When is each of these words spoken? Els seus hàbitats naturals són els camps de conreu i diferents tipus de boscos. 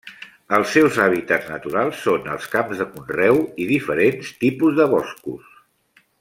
Els 0.57 0.69
seus 0.75 0.95
hàbitats 1.03 1.51
naturals 1.53 1.99
són 2.07 2.25
els 2.37 2.47
camps 2.55 2.81
de 2.83 2.87
conreu 2.95 3.43
i 3.67 3.69
diferents 3.75 4.33
tipus 4.45 4.81
de 4.81 4.89
boscos. 4.97 5.55